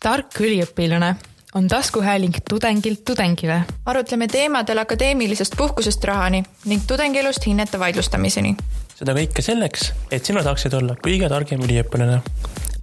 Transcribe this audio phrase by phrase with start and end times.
[0.00, 1.14] tark üliõpilane
[1.54, 3.60] on taskuhääling tudengilt tudengile.
[3.86, 8.54] arutleme teemadel akadeemilisest puhkusest rahani ning tudengielust hinnete vaidlustamiseni.
[8.94, 12.20] seda kõike selleks, et sina saaksid olla kõige targem üliõpilane.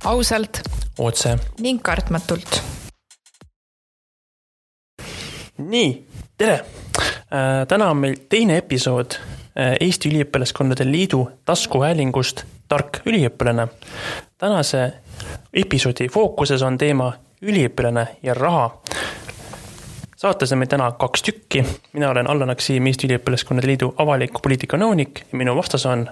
[0.03, 0.61] ausalt.
[0.97, 1.37] otse.
[1.59, 2.61] ning kartmatult.
[5.57, 6.05] nii,
[6.37, 6.59] tere
[7.33, 7.65] äh,.
[7.67, 13.67] täna on meil teine episood äh, Eesti Üliõpilaskondade Liidu taskuhäälingust Tark üliõpilane.
[14.37, 14.93] Tänase
[15.53, 18.81] episoodi fookuses on teema üliõpilane ja raha.
[20.15, 24.77] saates on meil täna kaks tükki, mina olen Allan Aksiim, Eesti Üliõpilaskonnade Liidu avaliku poliitika
[24.77, 26.09] nõunik ja minu vastas on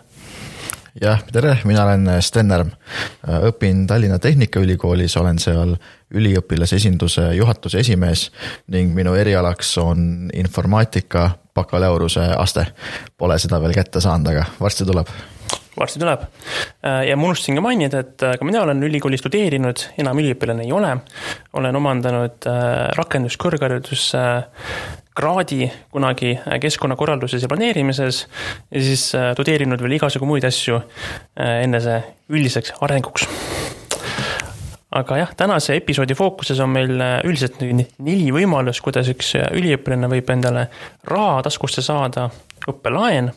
[1.02, 2.72] jah, tere, mina olen Sten Närm.
[3.50, 5.76] õpin Tallinna Tehnikaülikoolis, olen seal
[6.14, 8.32] üliõpilasesinduse juhatuse esimees
[8.68, 12.66] ning minu erialaks on informaatika bakalaureuse aste.
[13.18, 15.14] Pole seda veel kätte saanud, aga varsti tuleb
[15.80, 16.26] varsti tuleb.
[16.86, 20.66] Äh, ja ma unustasin ka mainida, et äh, ka mina olen ülikoolis studeerinud, enam üliõpilane
[20.66, 20.96] ei ole.
[21.56, 24.12] olen omandanud äh, rakenduskõrgharidus
[25.16, 28.26] kraadi kunagi keskkonnakorralduses ja planeerimises
[28.72, 29.06] ja siis
[29.38, 30.82] tudeerinud veel igasugu muid asju
[31.40, 33.24] enese üldiseks arenguks
[35.00, 40.68] aga jah, tänase episoodi fookuses on meil üldiselt neli võimalust, kuidas üks üliõpilane võib endale
[41.08, 42.28] raha taskusse saada,
[42.68, 43.32] õppelaen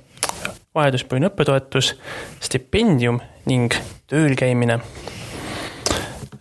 [0.78, 1.92] vajaduspõhine õppetoetus,
[2.44, 3.74] stipendium ning
[4.10, 4.80] tööl käimine.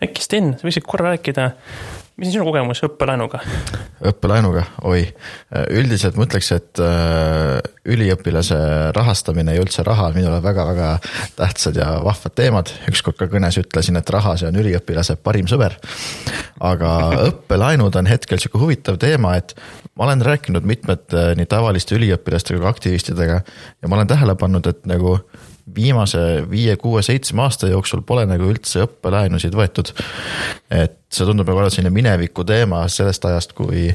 [0.03, 1.52] äkki Sten, sa võiksid korra rääkida,
[2.18, 3.40] mis on sinu kogemus õppelaenuga?
[4.10, 5.04] õppelaenuga, oi,
[5.78, 7.58] üldiselt ma ütleks, et äh,
[7.94, 8.58] üliõpilase
[8.96, 10.92] rahastamine ja üldse raha on minule väga-väga
[11.38, 12.72] tähtsad ja vahvad teemad.
[12.90, 15.78] ükskord ka kõnes ütlesin, et raha, see on üliõpilase parim sõber.
[16.58, 16.94] aga
[17.28, 19.54] õppelaenud on hetkel sihuke huvitav teema, et
[19.95, 24.90] ma olen rääkinud mitmete nii tavaliste üliõpilastega kui aktivistidega ja ma olen tähele pannud, et
[24.90, 25.20] nagu
[25.76, 29.92] viimase viie, kuue, seitsme aasta jooksul pole nagu üldse õppelaenusid võetud.
[30.72, 33.90] et see tundub nagu olevat selline mineviku teema sellest ajast, kui,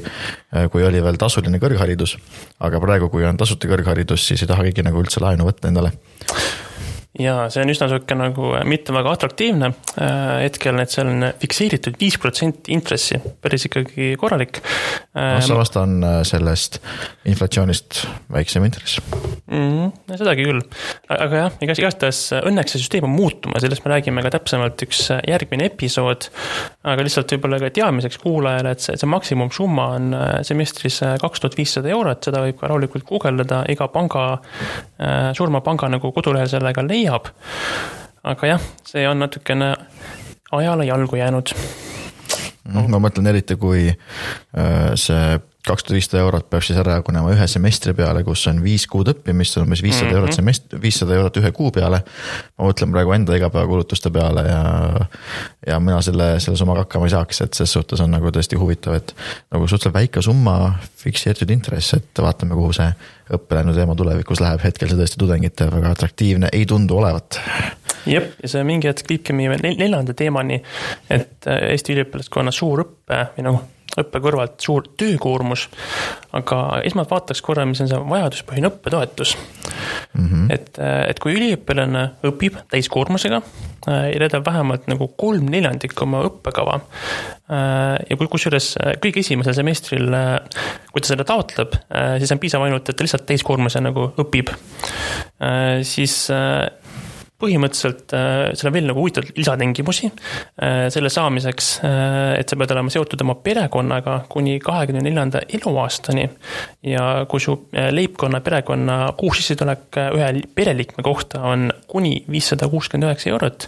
[0.71, 2.17] kui oli veel tasuline kõrgharidus.
[2.59, 5.93] aga praegu, kui on tasuta kõrgharidus, siis ei taha keegi nagu üldse laenu võtta endale
[7.19, 9.69] ja see on üsna sihuke nagu äh, mitte väga atraktiivne
[10.01, 14.57] äh, hetkel, et seal on fikseeritud viis protsenti intressi, päris ikkagi korralik.
[15.13, 16.79] samas ta on äh, sellest
[17.29, 17.99] inflatsioonist
[18.33, 18.97] väiksem intress
[19.45, 19.91] mm.
[20.17, 20.63] sedagi küll,
[21.13, 25.05] aga jah, igas, igastahes õnneks see süsteem on muutumas, sellest me räägime ka täpsemalt üks
[25.29, 26.31] järgmine episood.
[26.81, 30.09] aga lihtsalt võib-olla ka teadmiseks kuulajale, et see, see maksimumsumma on
[30.47, 34.25] semestris kaks tuhat viissada eurot, seda võib ka rahulikult guugeldada, iga panga,
[35.37, 37.27] suurema panga nagu kodulehel sellega leiab leiab.
[38.23, 39.73] aga jah, see on natukene
[40.51, 41.51] ajale jalgu jäänud.
[42.63, 47.31] Mhm, ma mõtlen eriti, kui äh, see kaks tuhat viissada eurot peab siis ära jagunema
[47.31, 50.19] ühe semestri peale, kus on viis kuud õppimist, on umbes viissada mm -hmm.
[50.19, 52.01] eurot semest-, viissada eurot ühe kuu peale.
[52.57, 54.63] ma mõtlen praegu enda igapäevakulutuste peale ja,
[55.67, 58.93] ja mina selle, selle summaga hakkama ei saaks, et ses suhtes on nagu tõesti huvitav,
[58.93, 59.15] et
[59.51, 62.91] nagu suhteliselt väike summa, fikseeritud intress, et vaatame, kuhu see
[63.33, 67.39] õppelaenu teema tulevikus läheb, hetkel see tõesti tudengite väga atraktiivne ei tundu olevat
[68.05, 70.59] jep, ja see mingi hetk viibki meie neljanda teemani,
[71.09, 73.63] et Eesti üliõpilaskonna suur õppe või nagu
[73.99, 75.67] õppe kõrvalt suur töökoormus.
[76.33, 80.25] aga esmalt vaataks korra, mis on see vajaduspõhine õppetoetus mm.
[80.25, 80.47] -hmm.
[80.53, 83.41] et, et kui üliõpilane õpib täiskoormusega
[83.87, 86.79] ja täidab vähemalt nagu kolm neljandikku oma õppekava.
[87.51, 88.69] Ja kui, kusjuures
[89.03, 90.07] kõige esimesel semestril,
[90.91, 91.75] kui ta seda taotleb,
[92.21, 94.53] siis on piisav ainult, et ta lihtsalt täiskoormuse nagu õpib.
[95.83, 96.29] siis
[97.43, 102.73] põhimõtteliselt äh, seal on veel nagu huvitavaid lisatingimusi äh, selle saamiseks, äh, et sa pead
[102.75, 106.29] olema seotud oma perekonnaga kuni kahekümne neljanda eluaastani.
[106.87, 113.67] ja kui su leibkonna, perekonna kuusissetulek ühe pereliikme kohta on kuni viissada kuuskümmend üheksa eurot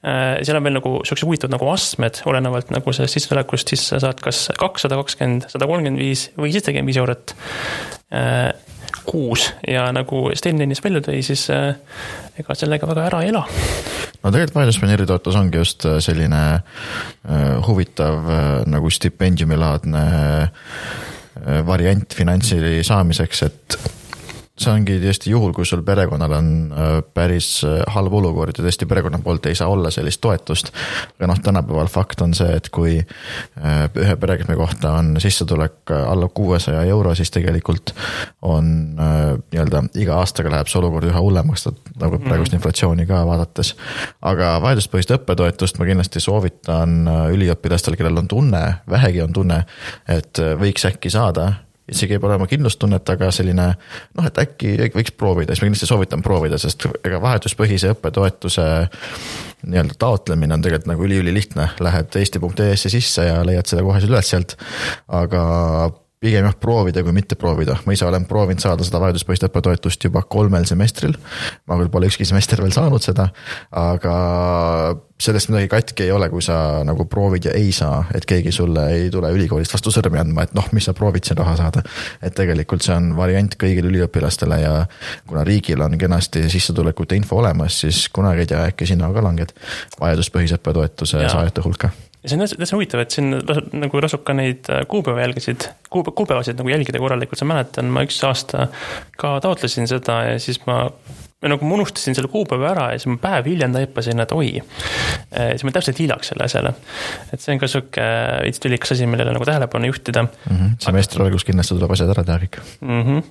[0.00, 4.22] seal on veel nagu siuksed huvitavad nagu astmed, olenevalt nagu sellest sissetulekust, siis sa saad
[4.24, 7.34] kas kakssada kakskümmend, sada kolmkümmend viis või seitsekümmend viis eurot
[9.06, 11.74] kuus ja nagu Sten ennist välja tõi, siis äh,
[12.40, 13.44] ega sellega väga ära ei ela.
[14.22, 18.30] no tegelikult vaidluspioneeritoetus ongi just äh, selline äh, huvitav
[18.70, 20.04] nagu stipendiumilaadne
[21.64, 23.76] variant finantsi saamiseks, et
[24.60, 28.88] see ongi tõesti juhul, kui sul perekonnal on äh, päris äh, halb olukord ja tõesti
[28.88, 30.72] perekonna poolt ei saa olla sellist toetust.
[31.16, 36.28] aga noh, tänapäeval fakt on see, et kui äh, ühe perekonna kohta on sissetulek alla
[36.28, 37.94] kuuesaja euro, siis tegelikult
[38.46, 41.66] on nii-öelda iga aastaga läheb see olukord üha hullemaks,
[42.00, 42.26] nagu mhm.
[42.26, 43.74] praegust inflatsiooni ka vaadates.
[44.22, 49.64] aga vajaduspõhist õppetoetust ma kindlasti soovitan üliõpilastel, kellel on tunne, vähegi on tunne,
[50.08, 51.52] et võiks äkki saada
[51.90, 53.66] isegi ei pea olema kindlustunnet, aga selline
[54.16, 58.66] noh, et äkki võiks proovida, siis ma kindlasti soovitan proovida, sest ega vahetuspõhise õppetoetuse
[59.70, 64.56] nii-öelda taotlemine on tegelikult nagu üliülilihtne, lähed eesti.ee-sse sisse ja leiad selle kohe üles sealt,
[65.08, 65.42] aga
[66.20, 70.20] pigem jah, proovida kui mitte proovida, ma ise olen proovinud saada seda vajaduspõhist õppetoetust juba
[70.28, 71.14] kolmel semestril.
[71.66, 73.30] ma küll pole ükski semester veel saanud seda,
[73.72, 74.16] aga
[75.20, 78.84] sellest midagi katki ei ole, kui sa nagu proovid ja ei saa, et keegi sulle
[78.92, 81.82] ei tule ülikoolist vastu sõrmi andma, et noh, mis sa proovid siin raha saada.
[82.20, 84.74] et tegelikult see on variant kõigile üliõpilastele ja
[85.26, 89.56] kuna riigil on kenasti sissetulekute info olemas, siis kunagi ei tea, äkki sina ka langed
[90.00, 91.94] vajaduspõhise õppetoetuse saajate hulka
[92.24, 96.72] see on täitsa huvitav, et siin nagu tasub ka neid äh, kuupäeva jälgisid, kuupäevasid nagu
[96.72, 98.68] jälgida korralikult, sa mäletan, ma üks aasta
[99.20, 100.82] ka taotlesin seda ja siis ma
[101.48, 104.50] nagu ma unustasin selle kuupäeva ära ja siis ma päev hiljem taipasin, et oi.
[105.30, 106.74] siis ma täpselt hiljaks selle asjale.
[107.32, 108.08] et see on ka sihuke
[108.44, 110.50] veits tülikas asi, millele nagu tähelepanu juhtida mm.
[110.50, 110.74] -hmm.
[110.84, 113.02] semestri alguses kindlasti tuleb asjad ära teha kõik mm.
[113.06, 113.22] -hmm.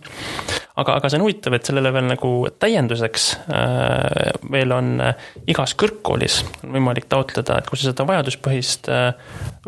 [0.82, 5.76] aga, aga see on huvitav, et sellele veel nagu täienduseks äh, veel on äh, igas
[5.78, 9.14] kõrgkoolis on võimalik taotleda, et kui sa seda vajaduspõhist äh,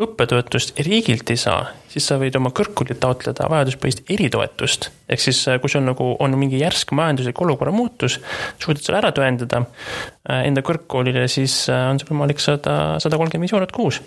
[0.02, 4.88] õppetoetust riigilt ei saa, siis sa võid oma kõrgkoolilt taotleda vajaduspõhist eritoetust.
[5.12, 8.18] ehk siis, äh, kui sul nagu on mingi järsk majanduslik olukorra muutus
[8.62, 13.48] suudad selle ära tõendada äh, enda kõrgkoolile, siis äh, on sul võimalik saada sada kolmkümmend
[13.48, 14.00] viis eurot kuus.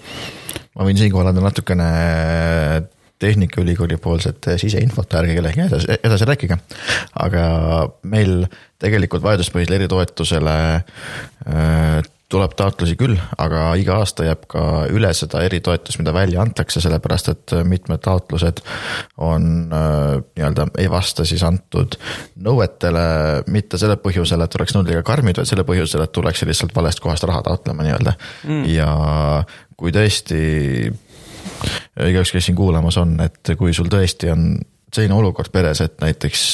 [0.76, 1.90] ma võin siinkohal anda natukene
[3.16, 6.58] Tehnikaülikooli poolset siseinfot, ärge kellelegi edasi, edasi rääkige.
[7.24, 7.46] aga
[8.12, 8.44] meil
[8.82, 10.58] tegelikult vajaduspõhisele eritoetusele
[12.32, 14.64] tuleb taotlusi küll, aga iga aasta jääb ka
[14.94, 18.64] üle seda eritoetust, mida välja antakse, sellepärast et mitmed taotlused
[19.22, 22.00] on äh, nii-öelda, ei vasta siis antud
[22.42, 23.06] nõuetele.
[23.54, 27.04] mitte selle põhjusel, et oleks nõuded liiga karmid, vaid selle põhjusel, et tullakse lihtsalt valest
[27.04, 28.16] kohast raha taotlema nii-öelda
[28.48, 28.64] mm.
[28.74, 28.90] ja
[29.78, 30.42] kui tõesti
[32.02, 34.56] igaüks, kes siin kuulamas on, et kui sul tõesti on
[34.96, 36.46] selline olukord peres, et näiteks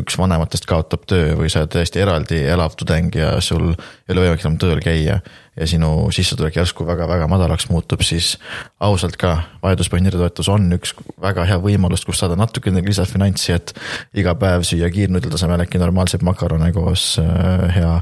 [0.00, 4.26] üks vanematest kaotab töö või sa oled täiesti eraldi elav tudeng ja sul ei ole
[4.26, 5.20] võimalik enam tööl käia
[5.56, 8.34] ja sinu sissetulek järsku väga-väga madalaks muutub, siis
[8.82, 10.92] ausalt ka, vajaduspõhine toetus on üks
[11.22, 13.72] väga hea võimalus, kus saada natukene lisafinantsi, et
[14.20, 17.92] iga päev süüa kiirnudli tasemel äkki normaalseid makarone koos äh, hea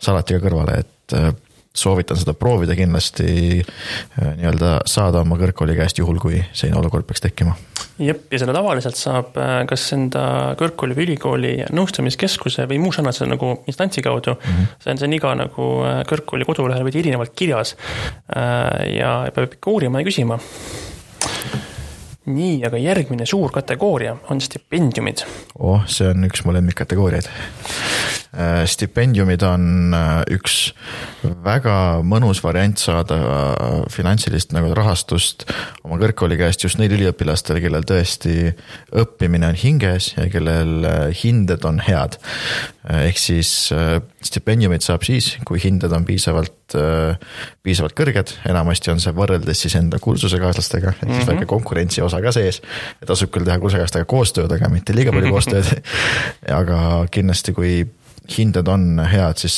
[0.00, 1.32] salatiga kõrvale, et äh,
[1.74, 7.24] soovitan seda proovida kindlasti äh, nii-öelda saada oma kõrgkooli käest, juhul kui selline olukord peaks
[7.24, 7.56] tekkima.
[7.98, 10.24] Jep, ja seda tavaliselt saab äh, kas enda
[10.60, 14.54] kõrgkooli või ülikooli nõustamiskeskuse või muu sarnase nagu instantsi kaudu mm.
[14.54, 14.70] -hmm.
[14.84, 17.76] see on, see on iga nagu äh, kõrgkooli kodulehel veidi erinevalt kirjas.
[18.92, 20.38] ja peab ikka uurima ja küsima
[22.26, 25.24] nii, aga järgmine suur kategooria on stipendiumid.
[25.58, 27.28] oh, see on üks mu lemmikkategooriaid.
[28.32, 30.70] Äh, stipendiumid on äh, üks
[31.44, 35.44] väga mõnus variant saada äh, finantsilist nagu rahastust
[35.84, 38.54] oma kõrgkooli käest just neil üliõpilastel, kellel tõesti
[38.88, 42.16] õppimine on hinges ja kellel hinded on head.
[42.88, 43.68] ehk siis
[44.24, 46.74] stipendiumit saab siis, kui hinded on piisavalt,
[47.62, 51.34] piisavalt kõrged, enamasti on see võrreldes siis enda kursusekaaslastega, ehk siis mm -hmm.
[51.34, 52.62] väike konkurentsi osa ka sees.
[53.06, 55.82] tasub küll teha kursusekaaslastega koostööd, aga mitte liiga palju koostööd
[56.48, 57.84] aga kindlasti, kui
[58.30, 59.56] hinded on head, siis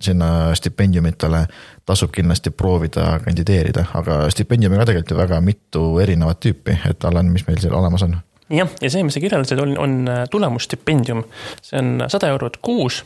[0.00, 1.46] sinna stipendiumitele
[1.86, 7.32] tasub kindlasti proovida kandideerida, aga stipendiumi ka tegelikult ju väga mitu erinevat tüüpi, et Allan,
[7.32, 8.18] mis meil seal olemas on?
[8.50, 11.24] jah, ja see, mis sa kirjeldasid, on, on äh, tulemusstipendium.
[11.62, 13.02] see on sada eurot kuus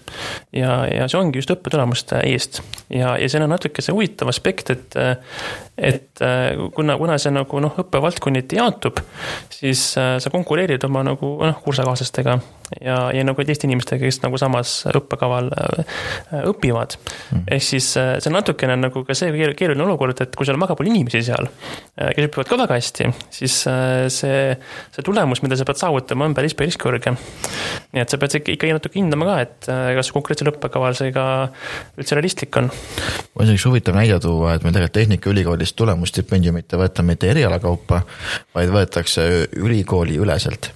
[0.53, 2.63] ja, ja see ongi just õppetulemuste eest.
[2.91, 5.17] ja, ja seal on natuke see huvitav aspekt, et, äh,
[5.79, 9.03] et äh, kuna, kuna see nagu noh, õppevaldkonniti jaotub,
[9.51, 12.39] siis sa konkureerid oma nagu noh, kursakaaslastega
[12.81, 15.51] ja, ja nagu teiste inimestega, kes nagu samas õppekaval
[16.53, 17.45] õpivad mm..
[17.47, 20.77] ehk siis see on natukene nagu ka see keeruline olukord, et kui seal on väga
[20.79, 21.49] palju inimesi seal,
[21.97, 24.41] kes õpivad ka väga hästi, siis see,
[24.93, 27.15] see tulemus tulemus, mida sa pead saavutama, on päris, päris kõrge.
[27.93, 31.25] Nii et sa pead ikkagi natuke hindama ka, et äh, kas konkreetsel õppekaval see ka
[32.01, 32.71] üldse realistlik on.
[33.37, 38.03] on üks huvitav näide tuua, et meil tegelikult Tehnikaülikoolis tulemusstipendiumit ei võeta mitte eriala kaupa,
[38.57, 39.27] vaid võetakse
[39.61, 40.71] ülikooli üleselt.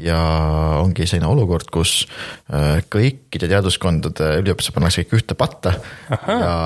[0.00, 0.16] ja
[0.80, 2.06] ongi selline olukord, kus
[2.48, 5.74] äh, kõikide teaduskondade üliõpilased pannakse kõik ühte patta
[6.16, 6.38] Aha.
[6.40, 6.56] ja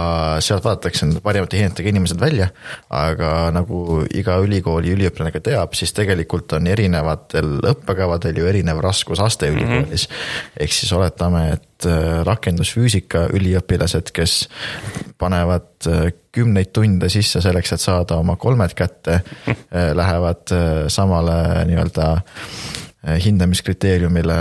[0.45, 2.53] sealt vaadatakse need parimate hinnetega inimesed välja,
[2.95, 9.51] aga nagu iga ülikooli üliõpilane ka teab, siis tegelikult on erinevatel õppekavadel ju erinev raskusaste
[9.51, 9.80] mm -hmm.
[9.81, 10.09] Ülikoolis.
[10.61, 14.49] ehk siis oletame, et äh, rakendusfüüsika üliõpilased, kes
[15.19, 20.55] panevad äh, kümneid tunde sisse selleks, et saada oma kolmed kätte, äh, lähevad
[20.89, 22.13] samale nii-öelda
[23.01, 24.39] hindamiskriteeriumile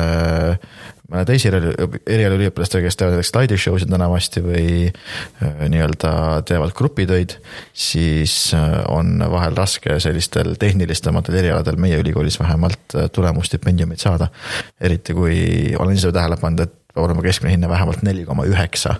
[1.09, 6.11] mõne teise erialaüliõpilastega, kes teevad näiteks slideshow sid enamasti või äh, nii-öelda
[6.49, 7.37] teevad grupitöid,
[7.73, 14.29] siis äh, on vahel raske sellistel tehnilistematel erialadel meie ülikoolis vähemalt äh, tulemusstipendiumit saada.
[14.81, 15.39] eriti kui
[15.79, 18.95] olen ise tähele pannud, et peab olema keskmine hinne vähemalt neli koma üheksa,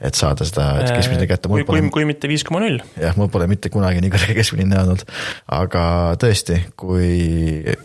[0.00, 1.50] et saada seda keskmine kätte.
[1.50, 2.82] kui, kui, kui mitte viis koma null.
[2.98, 5.06] jah, mul pole mitte kunagi nii kõrge keskmine hinne olnud,
[5.54, 5.84] aga
[6.22, 7.76] tõesti, kui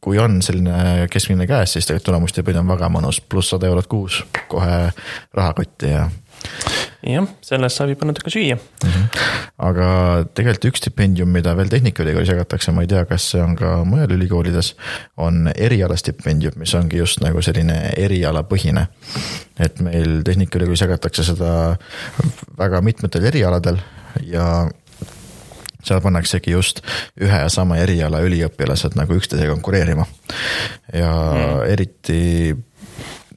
[0.00, 4.22] kui on selline keskmine käes, siis tegelikult tulemustipendium on väga mõnus, pluss sada eurot kuus
[4.48, 4.78] kohe
[5.36, 6.06] rahakotti ja.
[7.04, 8.88] jah, sellest saab juba natuke süüa mm.
[8.88, 9.20] -hmm.
[9.68, 9.90] aga
[10.34, 14.16] tegelikult üks stipendium, mida veel Tehnikaülikoolis jagatakse, ma ei tea, kas see on ka mujal
[14.16, 14.74] ülikoolides,
[15.16, 18.86] on erialastipendium, mis ongi just nagu selline erialapõhine.
[19.60, 21.76] et meil Tehnikaülikoolis jagatakse seda
[22.58, 23.84] väga mitmetel erialadel
[24.24, 24.68] ja
[25.84, 26.82] seal pannaksegi just
[27.20, 30.06] ühe ja sama eriala üliõpilased nagu üksteisega konkureerima.
[30.92, 31.62] ja mm.
[31.72, 32.22] eriti,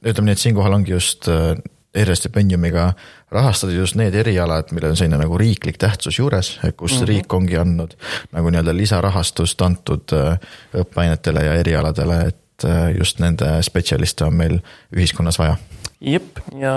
[0.04, 1.54] ütleme nii, et siinkohal ongi just äh,
[1.94, 2.92] erialastipendiumiga
[3.34, 7.08] rahastada just need erialad, millel on selline nagu riiklik tähtsus juures, kus mm -hmm.
[7.08, 7.94] riik ongi andnud
[8.32, 10.38] nagu nii-öelda lisarahastust antud äh,
[10.74, 14.58] õppeainetele ja erialadele, et äh, just nende spetsialiste on meil
[14.96, 15.56] ühiskonnas vaja
[16.04, 16.74] jep, ja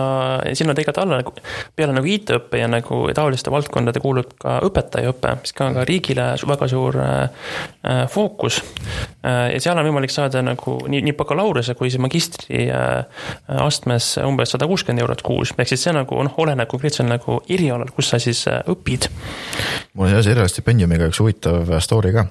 [0.58, 1.34] sinna tegelikult alla nagu,
[1.76, 6.30] peale nagu IT-õppe ja nagu taoliste valdkondade kuulub ka õpetajaõpe, mis ka on ka riigile
[6.48, 7.16] väga suur äh,
[7.84, 9.54] äh, fookus äh,.
[9.54, 13.04] ja seal on võimalik saada nagu nii, nii bakalaureuse kui see magistri äh,
[13.68, 17.92] astmes umbes sada kuuskümmend eurot kuus, ehk siis see nagu noh, oleneb konkreetsel nagu erialal,
[17.96, 19.10] kus sa siis äh, õpid.
[19.94, 22.28] mul on seoses erialastipendiumiga üks huvitav story ka.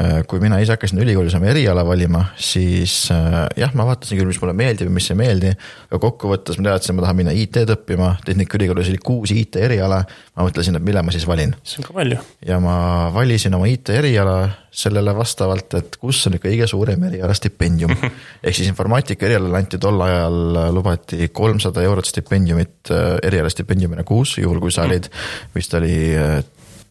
[0.00, 4.30] Äh, kui mina ise hakkasin ülikoolis oma eriala valima, siis äh, jah, ma vaatasin küll,
[4.30, 5.52] mis mulle meeldib ja mis ei meeldi,
[5.90, 9.58] aga kokku kokkuvõttes ma teadsin, et ma tahan minna IT-d õppima, Tehnikaülikoolis oli kuus IT
[9.62, 10.02] eriala.
[10.36, 11.54] ma mõtlesin, et mille ma siis valin.
[11.62, 12.18] see on ka palju.
[12.46, 14.36] ja ma valisin oma IT eriala
[14.70, 17.94] sellele vastavalt, et kus on kõige suurem eriala stipendium.
[18.44, 20.40] ehk siis informaatika erialale anti tol ajal,
[20.74, 25.08] lubati kolmsada eurot stipendiumit, äh, eriala stipendiumina kuus, juhul kui sa olid,
[25.54, 26.42] vist oli äh,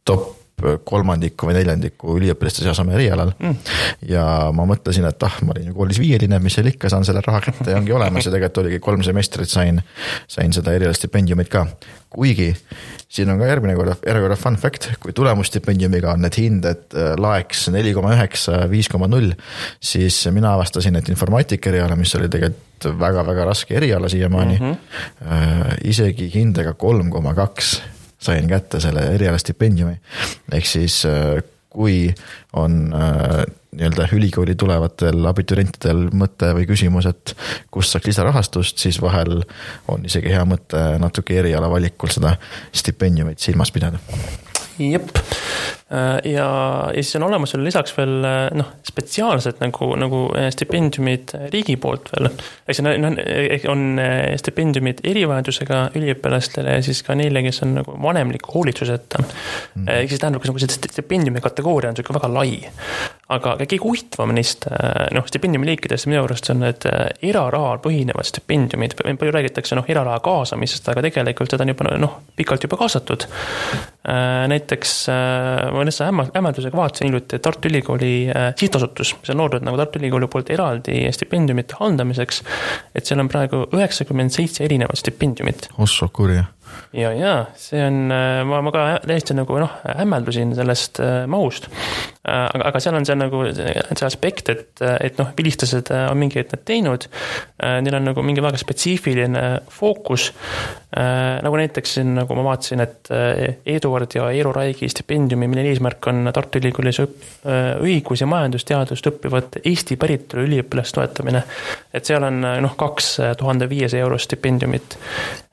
[0.06, 0.45] top
[0.84, 3.34] kolmandiku või neljandiku üliõpilaste seas oma erialal.
[3.40, 3.58] Mm..
[4.08, 7.24] ja ma mõtlesin, et ah, ma olin ju koolis viieline, mis seal ikka, saan selle
[7.26, 8.26] raha kätte ja ongi olemas.
[8.26, 9.82] Ja tegelikult oligi kolm semestrit sain,
[10.32, 11.66] sain seda erialastipendiumit ka.
[12.16, 12.54] kuigi
[13.12, 17.68] siin on ka järgmine korda, järjekordne fun fact, kui tulemusstipendiumiga on need hinded äh, laeks
[17.76, 19.34] neli koma üheksa, viis koma null,
[19.84, 22.64] siis mina avastasin, et informaatika eriala, mis oli tegelikult
[23.00, 25.76] väga-väga raske eriala siiamaani mm, -hmm.
[25.92, 27.80] isegi hindega kolm koma kaks
[28.25, 30.00] sain kätte selle erialastipendiumi.
[30.53, 31.44] ehk siis äh,
[31.75, 32.13] kui
[32.53, 33.44] on äh,
[33.75, 37.36] nii-öelda ülikooli tulevatel abiturientidel mõte või küsimus, et
[37.74, 39.41] kust saaks lisarahastust, siis vahel
[39.91, 42.38] on isegi hea mõte natuke eriala valikul seda
[42.72, 44.00] stipendiumit silmas pidada.
[44.79, 45.12] jep
[46.24, 46.48] ja,
[46.96, 51.75] ja siis on olemas veel lisaks veel äh, noh, spetsiaalsed nagu, nagu äh, stipendiumid riigi
[51.77, 52.32] poolt veel.
[52.65, 53.20] ehk siis noh,
[53.70, 53.84] on
[54.42, 59.86] stipendiumid erivajadusega üliõpilastele ja siis ka neile, kes on nagu vanemliku hoolitsuseta mm..
[60.00, 62.58] ehk siis tähendab, nagu see stipendiumi kategooria on sihuke väga lai.
[63.38, 64.65] aga kõige huvitavam neist
[65.13, 66.89] noh, stipendiumi liikidest minu arust on need
[67.25, 68.98] erarahal põhinevad stipendiumid.
[68.98, 73.30] palju räägitakse noh, eraraha kaasamisest, aga tegelikult seda on juba noh, pikalt juba kaasatud.
[74.50, 74.98] näiteks
[75.77, 80.51] Vanessa hämmeldusega vaatasin hiljuti, Tartu Ülikooli äh, sihtasutus, mis on loodud nagu Tartu Ülikooli poolt
[80.55, 82.44] eraldi stipendiumite haldamiseks,
[82.96, 85.70] et seal on praegu üheksakümmend seitse erinevat stipendiumit.
[85.77, 86.46] ossa kurja
[86.96, 91.67] ja, ja see on, äh, ma, ma ka täiesti nagu noh, hämmeldusin sellest äh, mahust.
[92.25, 96.39] Äh, aga, aga seal on see nagu see aspekt, et, et noh, vilistlased on mingi
[96.41, 97.08] hetk need teinud.
[97.62, 100.32] Neil on nagu mingi väga spetsiifiline fookus.
[100.96, 103.10] nagu näiteks siin, nagu ma vaatasin, et
[103.67, 109.98] Eduard ja Eero Raigi stipendiumi, mille eesmärk on Tartu Ülikoolis õigus- ja majandusteadust õppivate Eesti
[110.00, 111.44] päritolu üliõpilaste toetamine.
[111.94, 114.98] et seal on noh, kaks tuhande viiesaja euro stipendiumit.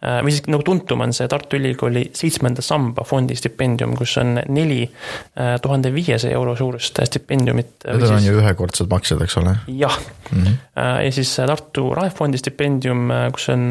[0.03, 4.81] Või siis nagu tuntum on see Tartu Ülikooli seitsmenda samba fondi stipendium, kus on neli
[4.85, 7.87] äh, tuhande viiesaja euro suurust stipendiumit.
[7.87, 9.55] Need on ju ühekordsed maksed, eks ole?
[9.69, 9.99] jah
[10.31, 10.57] mm, -hmm.
[11.05, 13.71] ja siis Tartu Raefondi stipendium, kus on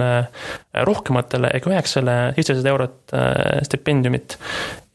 [0.87, 3.15] rohkematele ehk üheksale seitsesada eurot
[3.67, 4.37] stipendiumit.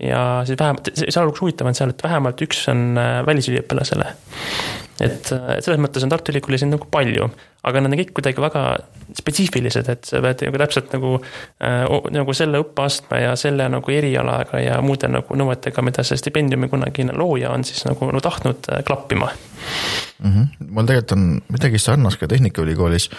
[0.00, 4.12] ja siis vähemalt, sealhulgas huvitav on seal, et vähemalt üks on välisüliõpilasele
[5.02, 7.28] et selles mõttes on Tartu Ülikoolis neid nagu palju,
[7.66, 8.64] aga nad on kõik kuidagi väga
[9.16, 14.60] spetsiifilised, et sa pead nagu täpselt nagu äh,, nagu selle õppeastme ja selle nagu erialaga
[14.62, 18.82] ja muude nagu nõuetega, mida see stipendiumi kunagine looja on siis nagu no, tahtnud äh,
[18.86, 19.30] klappima
[20.18, 20.32] mm.
[20.32, 20.68] -hmm.
[20.70, 23.10] mul tegelikult on midagi sarnast ka Tehnikaülikoolis.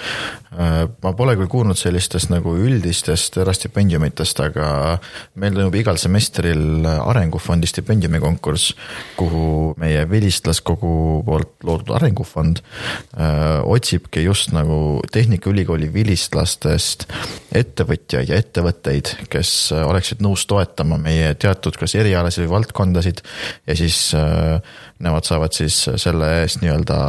[0.60, 4.98] Äh, ma pole küll kuulnud sellistest nagu üldistest erastipendiumitest, aga
[5.36, 8.76] meil toimub igal semestril arengufondi stipendiumi konkurss,
[9.18, 17.08] kuhu meie vilistlaskogu poolt loodud arengufond äh, otsibki just nagu Tehnikaülikooli vilistlastest
[17.56, 23.24] ettevõtjaid ja ettevõtteid, kes oleksid nõus toetama meie teatud kas erialasid või valdkondasid
[23.68, 24.58] ja siis äh,
[25.04, 27.00] nemad saavad siis selle eest nii-öelda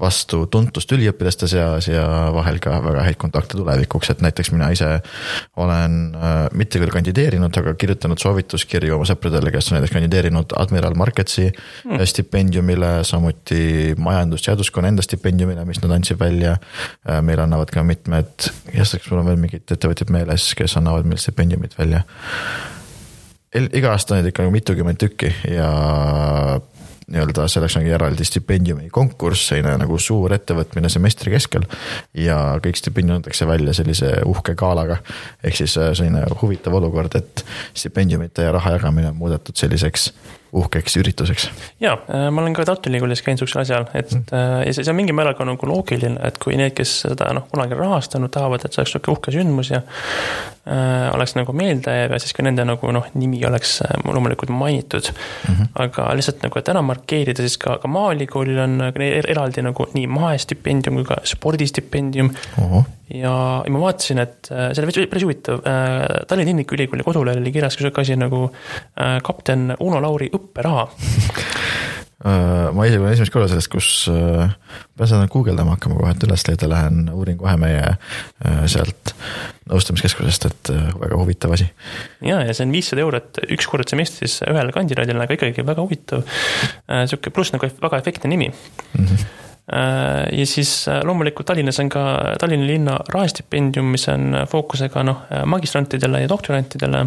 [0.00, 2.02] vastu tuntust üliõpilaste seas ja
[2.34, 4.88] vahel ka väga häid kontakte tulevikuks, et näiteks mina ise
[5.60, 10.98] olen äh, mitte küll kandideerinud, aga kirjutanud soovituskirju oma sõpradele, kes on näiteks kandideerinud Admiral
[10.98, 12.02] Marketsi mm.
[12.10, 16.58] stipendiumile, samuti majandus-teaduskonna enda stipendiumile, mis nad andsid välja.
[17.06, 21.22] Äh, meile annavad ka mitmed, järseks mul on veel mingid ettevõtjad meeles, kes annavad meil
[21.22, 22.02] stipendiumid välja
[23.54, 25.68] iga aasta neid ikka mitukümmend tükki ja
[27.10, 31.66] nii-öelda selleks ongi eraldi stipendiumi konkurss, selline nagu suur ettevõtmine semestri keskel.
[32.14, 34.96] ja kõik stipendiumid antakse välja sellise uhke galaga.
[35.42, 37.44] ehk siis äh, selline huvitav olukord, et
[37.74, 40.12] stipendiumite ja raha jagamine on muudetud selliseks
[40.54, 41.48] uhkeks ürituseks.
[41.80, 44.26] ja, äh, ma olen ka Tartu Ülikoolis käinud sihukesel asjal, et mm.
[44.66, 47.48] ja see, see on mingil määral ka nagu loogiline, et kui need, kes seda noh,
[47.50, 52.22] kunagi rahastanud, tahavad, et see oleks sihuke uhke sündmus ja äh, oleks nagu meeldejääv ja
[52.22, 55.54] siis ka nende nagu noh, nimi oleks äh, loomulikult mainitud mm.
[55.54, 55.72] -hmm.
[55.86, 61.02] aga lihtsalt nagu, et ära markeerida, siis ka, ka Maaülikoolil on eraldi nagu nii mahestipendium
[61.02, 62.70] kui ka spordistipendium uh.
[62.70, 63.34] -huh ja,
[63.64, 67.76] ja ma vaatasin, et äh, see oli päris huvitav, äh, Tallinna Tehnikaülikooli kodulehel oli kirjas
[67.76, 70.88] ka sihuke asi nagu äh, kapten Uno Lauri õpperaha
[72.24, 76.70] ma ise kuulen esimest korda sellest, kus pean seda guugeldama hakkama kohe, et üles leida,
[76.72, 77.90] lähen uurin kohe meie
[78.70, 79.12] sealt
[79.68, 81.68] nõustamiskeskusest, et väga huvitav asi.
[82.24, 86.24] ja, ja see on viissada eurot üks kord semestris ühele kandidaadile, aga ikkagi väga huvitav.
[87.10, 89.04] sihuke pluss nagu väga efektne nimi mm.
[89.04, 89.43] -hmm
[90.38, 92.04] ja siis äh, loomulikult Tallinnas on ka
[92.40, 97.00] Tallinna linna rahestipendium, mis on fookusega noh, magistrantidele ja doktorantidele,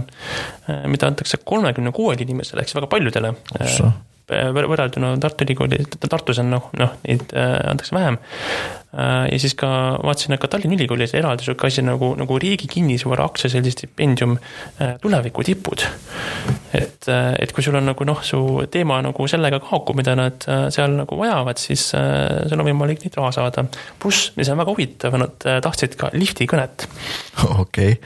[0.66, 3.34] äh, mida antakse kolmekümne kuuele inimesele ehk siis väga paljudele.
[4.28, 8.18] võrrelduna Tartu Ülikooli, Tartus on noh, noh, neid antakse vähem.
[8.96, 9.68] Äh, ja siis ka
[10.00, 14.94] vaatasin, et ka Tallinna Ülikoolis eraldi sihuke asi nagu, nagu riigi kinnisvara aktsiaseltsi stipendium äh,
[15.04, 15.84] tuleviku tipud.
[16.72, 18.40] et, äh, et kui sul on nagu noh, su
[18.72, 23.20] teema nagu sellega ka haakub, mida nad seal nagu vajavad, siis sul on võimalik neid
[23.20, 23.66] raha saada.
[24.00, 25.36] pluss, mis on väga huvitav, nad
[25.68, 26.88] tahtsid ka lifti kõnet.
[27.44, 28.00] okei okay.,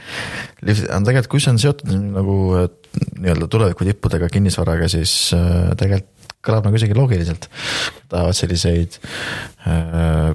[0.66, 2.36] lift, tegelikult kui see on seotud nagu
[3.22, 5.30] nii-öelda tuleviku tippudega, kinnisvaraga, siis
[5.78, 6.10] tegelikult
[6.42, 7.46] kõlab nagu isegi loogiliselt.
[8.10, 8.98] tahavad selliseid
[9.66, 10.32] äh,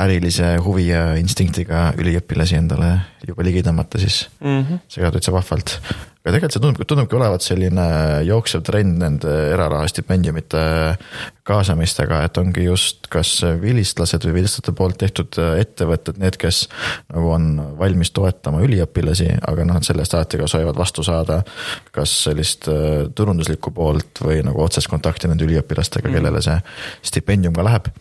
[0.00, 2.90] ärilise huvi ja instinktiga üliõpilasi endale
[3.26, 4.84] juba ligi tõmmata, siis mm -hmm.
[4.88, 5.78] see kõlab täitsa vahvalt
[6.26, 7.82] aga tegelikult see tundub, tundubki olevat selline
[8.26, 10.62] jooksev trend nende eraraha stipendiumite
[11.46, 16.64] kaasamistega, et ongi just kas vilistlased või vilistlate poolt tehtud ettevõtted, need, kes
[17.12, 17.46] nagu on
[17.78, 21.38] valmis toetama üliõpilasi, aga noh, selle eest alati ka soovivad vastu saada
[21.94, 26.18] kas sellist äh, turunduslikku poolt või nagu otsest kontakti nende üliõpilastega, mhm.
[26.18, 26.58] kellele see
[27.12, 27.92] stipendium ka läheb.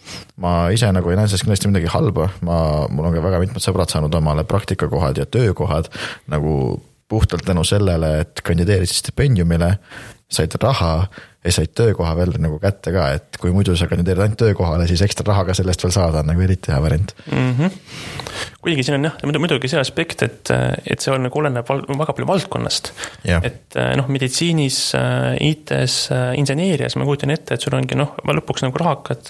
[0.41, 2.57] ma ise nagu ei näe selles kindlasti midagi halba, ma,
[2.89, 5.93] mul on ka väga mitmed sõbrad saanud omale praktikakohad ja töökohad
[6.33, 6.57] nagu
[7.07, 9.75] puhtalt tänu sellele, et kandideerisid stipendiumile,
[10.29, 11.07] said raha
[11.45, 15.03] ja said töökoha veel nagu kätte ka, et kui muidu sa kandideerid ainult töökohale, siis
[15.05, 17.51] ekstra raha ka selle eest veel saada on nagu eriti hea variant mm.
[17.57, 17.75] -hmm.
[18.65, 20.49] kuigi siin on jah, muidugi see aspekt, et,
[20.89, 22.91] et see on nagu oleneb väga palju valdkonnast.
[23.25, 24.79] et noh, meditsiinis,
[25.49, 26.09] IT-s,
[26.41, 29.29] inseneerias ma kujutan ette, et sul ongi noh, lõpuks nagu rahakad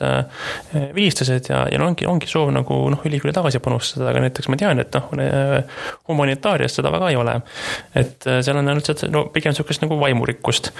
[0.95, 4.61] vilistlased ja, ja no ongi, ongi soov nagu noh, ülikooli tagasi panustada, aga näiteks ma
[4.61, 5.11] tean, et noh,
[6.07, 7.41] humanitaarias seda väga ei ole.
[7.95, 10.71] et seal on ainult no pigem sihukest nagu vaimurikkust.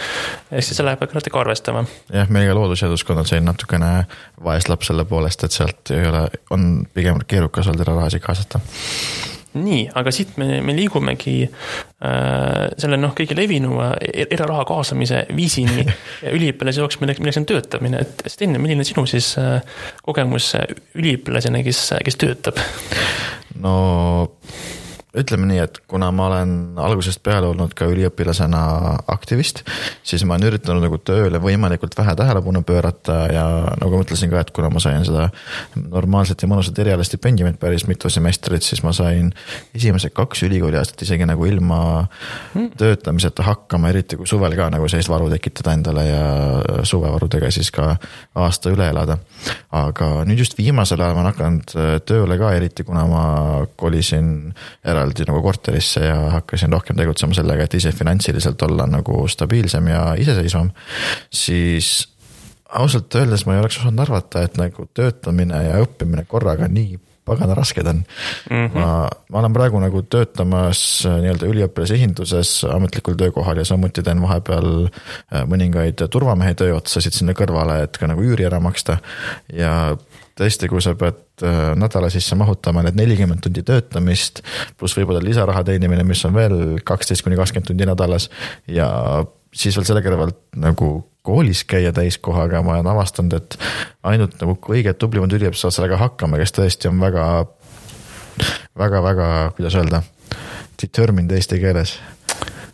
[0.52, 1.86] Ehk siis see läheb väga natuke arvestama.
[2.13, 3.94] jah, meil ka loodusseaduskonnal sai natukene
[4.44, 8.62] vaeslapp selle poolest, et sealt ei ole, on pigem keerukas olnud erarahasid kaasata
[9.56, 15.86] nii, aga siit me, me liigumegi äh, selle noh, kõige levinuma e-, eraraha kaasamise viisini
[16.36, 19.60] üliõpilase jaoks, milleks, milleks on töötamine, et Sten, milline sinu siis äh,
[20.06, 20.52] kogemus
[20.96, 22.60] üliõpilasena, kes, kes töötab?
[23.63, 23.76] no
[25.19, 26.51] ütleme nii, et kuna ma olen
[26.82, 28.62] algusest peale olnud ka üliõpilasena
[29.12, 29.62] aktivist,
[30.04, 33.45] siis ma olen üritanud nagu tööle võimalikult vähe tähelepanu pöörata ja
[33.80, 35.30] nagu ma ütlesin ka, et kuna ma sain seda
[35.80, 39.32] normaalset ja mõnusat eriala stipendiumit päris mitu semestrit, siis ma sain
[39.75, 41.80] esimesed kaks ülikooli aastat isegi nagu ilma
[42.78, 46.25] töötamiseta hakkama, eriti kui suvel ka nagu sellist varu tekitada endale ja
[46.84, 47.93] suvevarudega siis ka
[48.36, 49.17] aasta üle elada.
[49.75, 51.73] aga nüüd just viimasel ajal ma olen hakanud
[52.08, 53.23] tööle ka, eriti kuna ma
[53.80, 59.28] kolisin era eraldi nagu korterisse ja hakkasin rohkem tegutsema sellega, et ise finantsiliselt olla nagu
[59.30, 60.72] stabiilsem ja iseseisvam,
[61.30, 62.08] siis
[62.76, 67.56] ausalt öeldes ma ei oleks osanud arvata, et nagu töötamine ja õppimine korraga nii pagana
[67.58, 68.04] rasked on
[68.50, 68.68] mm.
[68.68, 68.80] -hmm.
[68.80, 74.22] ma, ma olen praegu nagu töötamas äh, nii-öelda üliõpilase esinduses ametlikul töökohal ja samuti teen
[74.22, 78.98] vahepeal äh, mõningaid turvamehe tööotsasid sinna kõrvale, et ka nagu üüri ära maksta.
[79.54, 79.98] ja
[80.36, 84.44] tõesti, kui sa pead äh, nädala sisse mahutama need nelikümmend tundi töötamist,
[84.78, 88.30] pluss võib-olla lisaraha teenimine, mis on veel kaksteist kuni kakskümmend tundi nädalas
[88.68, 88.90] ja
[89.56, 90.89] siis veel selle kõrvalt nagu
[91.26, 93.58] koolis käia täiskohaga, ma olen avastanud, et
[94.06, 97.24] ainult nagu kõige tublimad üliõpilased saavad sellega hakkama, kes tõesti on väga,
[98.78, 100.04] väga, väga, kuidas öelda,
[100.82, 101.98] determined eesti keeles.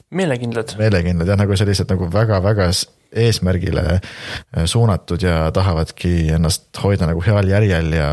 [0.10, 0.76] meelekindlad.
[0.82, 2.72] meelekindlad jah, nagu sellised nagu väga-väga
[3.16, 8.10] eesmärgile äh, suunatud ja tahavadki ennast hoida nagu heal järjel ja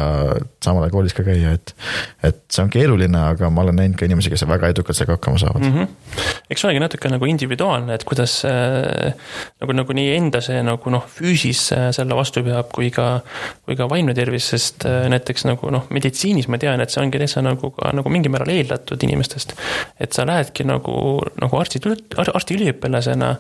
[0.65, 1.75] samal ajal koolis ka käia, et.
[2.23, 5.39] et see on keeruline, aga ma olen näinud ka inimesi, kes väga edukalt sellega hakkama
[5.39, 5.75] saavad mm.
[5.77, 6.25] -hmm.
[6.51, 9.15] eks olegi natuke nagu individuaalne, et kuidas äh,
[9.61, 13.21] nagu, nagu nii enda see nagu noh, füüsis äh, selle vastu peab, kui ka,
[13.69, 17.45] kui ka vaimne tervis, sest näiteks nagu noh, meditsiinis ma tean, et see ongi täitsa
[17.45, 19.55] nagu ka nagu mingil määral eeldatud inimestest.
[20.01, 21.81] et sa lähedki nagu, nagu arsti,
[22.19, 23.35] arstiüliõpilasena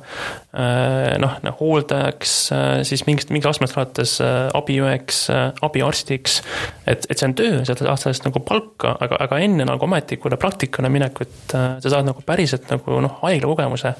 [1.18, 6.40] noh noh, hooldajaks, äh, siis mingist, mingi astmest alates äh, abiõeks, äh, abiarstiks.
[6.86, 10.38] et, et see on töö, sa saad sellest nagu palka, aga, aga enne nagu ametlikule
[10.40, 13.94] praktikale minekut sa saad nagu päriselt nagu noh, haiglakogemuse.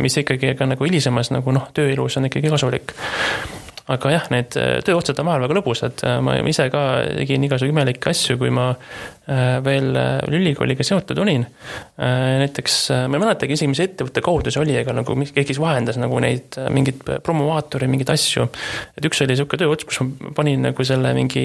[0.00, 2.94] mis ikkagi ka nagu hilisemas nagu noh, tööelus on ikkagi kasulik
[3.90, 4.54] aga jah, need
[4.86, 6.82] tööotsad on vahel väga lõbusad, ma ise ka
[7.16, 9.19] tegin igasugu imelikke asju, kui ma Äh,
[9.64, 11.44] veel äh, ülikooliga seotud olin.
[12.00, 16.00] Äh, näiteks ma ei mäletagi isegi, mis ettevõtte kaudu see oli, aga nagu keegi vahendas
[16.00, 18.48] nagu neid mingeid promovaatori, mingeid asju.
[18.98, 21.44] et üks oli sihuke tööots, kus ma panin nagu selle mingi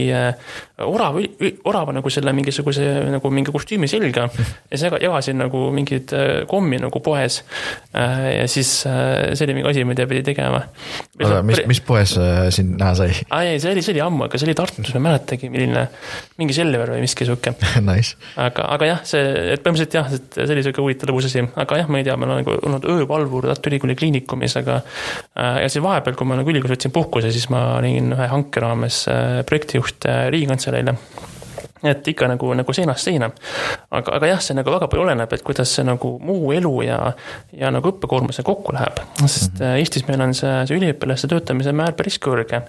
[0.82, 1.22] orava,
[1.70, 4.30] orava nagu selle mingisuguse nagu mingi kostüümi selga.
[4.72, 6.14] ja siis jagasin nagu mingeid
[6.50, 7.42] kommi nagu poes.
[7.94, 10.64] ja siis see oli mingi asi, mida pidi tegema.
[11.22, 12.18] oota, mis, mis poes
[12.56, 13.14] sind näha sai?
[13.30, 15.88] aa ei, see oli, see oli ammu, aga see oli Tartus, ma ei mäletagi, milline,
[16.42, 17.54] mingi Selver või miski sihuke
[17.86, 18.16] Nice.
[18.40, 19.22] aga, aga jah, see,
[19.54, 22.16] et põhimõtteliselt jah, et see oli sihuke huvitav lõbus asi, aga jah, ma ei tea,
[22.18, 24.82] ma olen nagu olnud öövalvur Tartu Ülikooli Kliinikumis, aga.
[25.36, 28.64] Äh, ja siis vahepeal, kui ma nagu ülikoolis võtsin puhkuse, siis ma olin ühe hanke
[28.64, 30.98] raames äh, projektijuht äh, Riigikantseleile
[31.90, 33.30] et ikka nagu, nagu seinast seina.
[33.90, 37.00] aga, aga jah, see nagu väga palju oleneb, et kuidas see nagu muu elu ja,
[37.56, 39.02] ja nagu õppekoormusega kokku läheb.
[39.26, 39.84] sest mm -hmm.
[39.84, 42.62] Eestis meil on see, see üliõpilaste töötamise määr päris kõrge.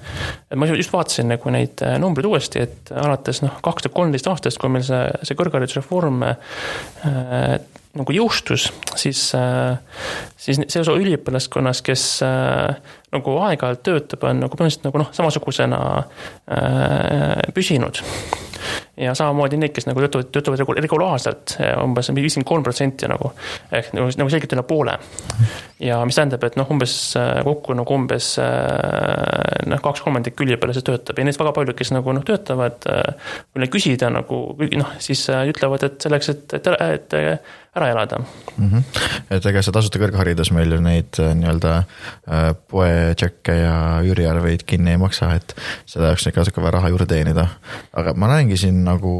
[0.51, 4.27] et ma just vaatasin nagu neid äh, numbreid uuesti, et alates noh, kaks tuhat kolmteist
[4.27, 7.59] aastast, kui meil see, see kõrgharidusreform äh,
[7.97, 9.79] nagu jõustus, siis äh,,
[10.37, 12.77] siis see osa üliõpilaskonnast, kes äh,
[13.15, 18.03] nagu aeg-ajalt töötab, on nagu põhimõtteliselt nagu noh, samasugusena äh, püsinud
[18.97, 23.33] ja samamoodi need, kes nagu töötavad, töötavad regulaarselt, umbes viiskümmend kolm protsenti nagu,
[23.75, 24.97] ehk nagu, nagu selgelt üle poole.
[25.81, 30.85] ja mis tähendab, et noh, umbes äh, kokku nagu umbes äh, noh, kaks kolmandikku üliõpilasi
[30.87, 32.89] töötab ja neist väga paljud, kes nagu noh, töötavad,
[33.53, 37.19] kui neil küsida nagu noh, siis ütlevad, et selleks, et, et, et
[37.77, 38.71] ära elada mm.
[38.71, 38.83] -hmm.
[39.31, 41.75] et ega see tasuta kõrgharidus meil ju neid nii-öelda
[42.73, 45.55] poetšekke ja üüriarveid kinni ei maksa, et
[45.85, 47.47] selle jaoks ikka natuke vaja raha juurde teenida.
[47.93, 49.13] aga ma näengi siin nagu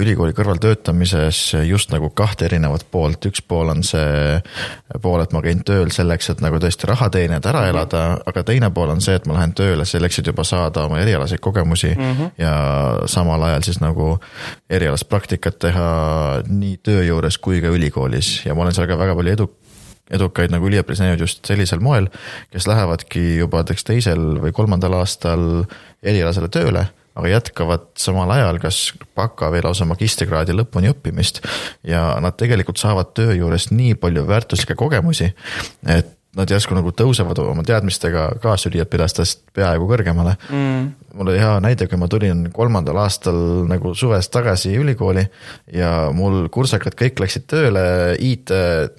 [0.00, 4.38] ülikooli kõrval töötamises just nagu kahte erinevat poolt, üks pool on see
[5.02, 8.70] pool, et ma käin tööl selleks, et nagu tõesti raha teenida, ära elada, aga teine
[8.74, 12.12] pool on see, et ma lähen tööle selleks, et juba saada oma erialaseid kogemusi mm
[12.12, 12.30] -hmm.
[12.38, 12.54] ja
[13.10, 14.18] samal ajal siis nagu
[14.70, 15.90] erialast praktikat teha
[16.48, 19.50] nii töö juures kui ka ülikoolis ja ma olen seal ka väga palju edu
[20.12, 22.10] edukaid nagu üliõpilasi näinud just sellisel moel,
[22.52, 25.64] kes lähevadki juba näiteks teisel või kolmandal aastal
[26.02, 28.78] erialasele tööle aga jätkavad samal ajal kas
[29.16, 31.42] baka või lausa magistrikraadi lõpuni õppimist.
[31.86, 35.30] ja nad tegelikult saavad töö juures nii palju väärtuslikke kogemusi,
[35.86, 40.86] et nad järsku nagu tõusevad oma teadmistega kaasüliõpilastest peaaegu kõrgemale mm..
[41.18, 43.38] mul oli hea näide, kui ma tulin kolmandal aastal
[43.70, 45.24] nagu suvest tagasi ülikooli
[45.74, 47.84] ja mul kursakad kõik läksid tööle,
[48.18, 48.52] IT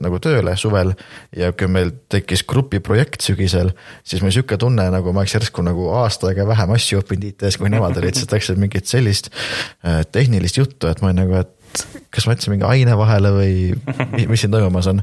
[0.04, 0.96] nagu tööle suvel.
[1.36, 5.90] ja kui meil tekkis grupiprojekt sügisel, siis mul sihuke tunne, nagu ma oleks järsku nagu
[6.00, 10.62] aasta aega vähem asju õppinud IT-s, kui nemad olid, sest läksid mingit sellist äh, tehnilist
[10.62, 14.44] juttu, et ma olin nagu, et et kas ma jätsin mingi aine vahele või mis
[14.44, 15.02] siin toimumas on.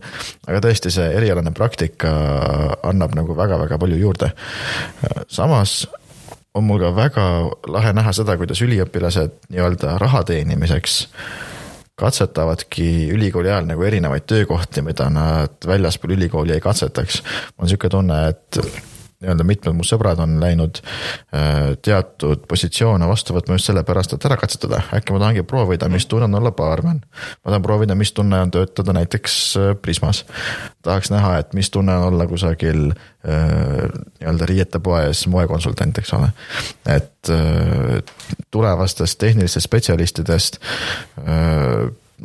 [0.48, 2.12] aga tõesti, see erialane praktika
[2.88, 4.32] annab nagu väga-väga palju juurde.
[5.28, 5.82] samas
[6.54, 7.24] on mul ka väga
[7.72, 11.00] lahe näha seda, kuidas üliõpilased nii-öelda raha teenimiseks
[12.02, 17.22] katsetavadki ülikooli ajal nagu erinevaid töökohti, mida nad väljaspool ülikooli ei katsetaks.
[17.56, 18.58] mul on sihuke tunne, et
[19.22, 24.38] nii-öelda mitmed mu sõbrad on läinud äh, teatud positsioone vastu võtma just sellepärast, et ära
[24.40, 27.00] katsetada, äkki ma tahangi proovida, mis tunne on olla baarmen.
[27.04, 30.24] ma tahan proovida, mis tunne on töötada näiteks äh, Prismas.
[30.82, 33.88] tahaks näha, et mis tunne on olla kusagil äh,
[34.20, 36.32] nii-öelda riietepoes moekonsultant, eks ole.
[36.86, 37.08] et
[38.50, 40.58] tulevastest tehnilistest spetsialistidest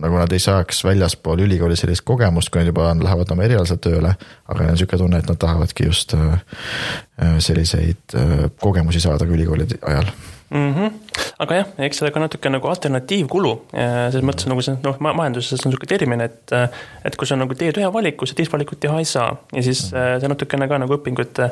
[0.02, 4.16] nagu nad ei saaks väljaspool ülikooli sellist kogemust, kui nad juba lähevad oma erialaselt tööle.
[4.48, 6.40] aga neil on sihuke tunne, et nad tahavadki just äh,
[7.22, 10.12] äh, selliseid äh, kogemusi saada ka ülikooli ajal
[10.50, 10.74] mm.
[10.74, 10.92] -hmm.
[11.40, 15.92] aga jah, eks sellega natuke nagu alternatiivkulu, selles mõttes nagu see noh, majanduses on niisugune
[15.92, 16.54] termin, et
[17.06, 19.88] et kui sa nagu teed ühe valiku, sa teist valikut teha ei saa ja siis
[19.92, 20.22] mhm.
[20.22, 21.50] see natukene ka nagu õpingute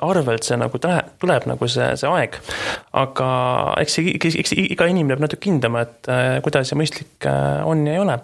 [0.00, 2.40] arvelt see nagu tuleb nagu see, see aeg.
[2.92, 3.30] aga
[3.80, 3.98] eks,
[4.44, 6.12] eks iga inimene peab natuke hindama, et
[6.44, 7.30] kuidas see mõistlik
[7.64, 8.20] on ja ei ole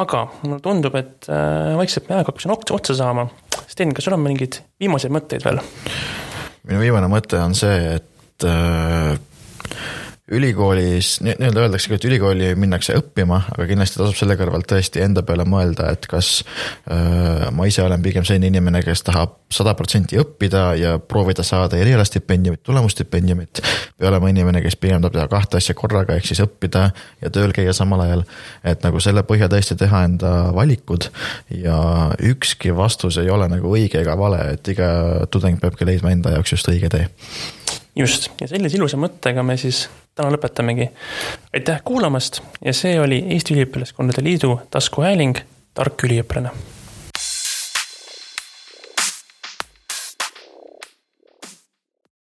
[0.00, 1.28] aga mulle tundub, et
[1.76, 3.26] vaikselt me aeg hakkab siin otsa saama.
[3.68, 5.60] Sten, kas sul on mingeid viimaseid mõtteid veel?
[6.70, 8.09] minu viimane mõte on see, et
[8.40, 9.18] et äh,
[10.30, 15.42] ülikoolis nii-öelda öeldaksegi, et ülikooli minnakse õppima, aga kindlasti tasub selle kõrvalt tõesti enda peale
[15.48, 16.44] mõelda, et kas
[16.86, 21.80] äh, ma ise olen pigem selline inimene, kes tahab sada protsenti õppida ja proovida saada
[21.82, 23.62] erialastipendiumit, tulemusstipendiumit.
[23.98, 26.86] või olema inimene, kes pigem tahab teha kahte asja korraga, ehk siis õppida
[27.20, 28.24] ja tööl käia samal ajal.
[28.64, 31.10] et nagu selle põhjal tõesti teha enda valikud
[31.58, 36.38] ja ükski vastus ei ole nagu õige ega vale, et iga tudeng peabki leidma enda
[36.38, 37.08] jaoks just õige tee
[37.96, 40.90] just, ja sellise ilusa mõttega me siis täna lõpetamegi.
[41.54, 42.42] aitäh kuulamast!
[42.64, 45.40] Ja see oli Eesti Üliõpilaskondade Liidu taskuhääling
[45.74, 46.79] Tark üliõpilane